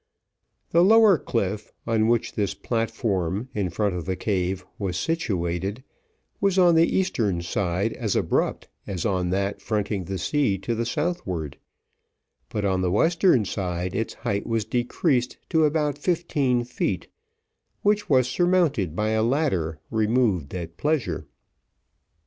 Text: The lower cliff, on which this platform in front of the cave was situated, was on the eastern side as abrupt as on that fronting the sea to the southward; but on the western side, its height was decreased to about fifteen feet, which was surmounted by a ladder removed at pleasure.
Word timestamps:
The 0.71 0.83
lower 0.83 1.19
cliff, 1.19 1.71
on 1.85 2.07
which 2.07 2.33
this 2.33 2.55
platform 2.55 3.49
in 3.53 3.69
front 3.69 3.93
of 3.93 4.05
the 4.05 4.15
cave 4.15 4.65
was 4.79 4.97
situated, 4.97 5.83
was 6.39 6.57
on 6.57 6.73
the 6.73 6.87
eastern 6.97 7.43
side 7.43 7.93
as 7.93 8.15
abrupt 8.15 8.67
as 8.87 9.05
on 9.05 9.29
that 9.29 9.61
fronting 9.61 10.05
the 10.05 10.17
sea 10.17 10.57
to 10.57 10.73
the 10.73 10.87
southward; 10.87 11.55
but 12.49 12.65
on 12.65 12.81
the 12.81 12.89
western 12.89 13.45
side, 13.45 13.93
its 13.93 14.15
height 14.15 14.47
was 14.47 14.65
decreased 14.65 15.37
to 15.51 15.65
about 15.65 15.99
fifteen 15.99 16.63
feet, 16.63 17.07
which 17.83 18.09
was 18.09 18.27
surmounted 18.27 18.95
by 18.95 19.09
a 19.09 19.21
ladder 19.21 19.79
removed 19.91 20.55
at 20.55 20.77
pleasure. 20.77 21.27